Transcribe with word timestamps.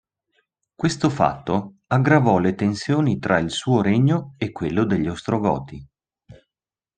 Questo 0.73 1.11
fatto 1.11 1.75
aggravò 1.85 2.39
le 2.39 2.55
tensioni 2.55 3.19
tra 3.19 3.37
il 3.37 3.51
suo 3.51 3.83
regno 3.83 4.33
e 4.39 4.51
quello 4.51 4.83
degli 4.83 5.07
Ostrogoti. 5.07 5.87